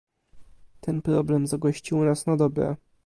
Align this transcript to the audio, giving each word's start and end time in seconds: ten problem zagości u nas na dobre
ten 0.81 1.01
problem 1.01 1.47
zagości 1.47 1.95
u 1.95 2.03
nas 2.03 2.25
na 2.25 2.35
dobre 2.37 2.75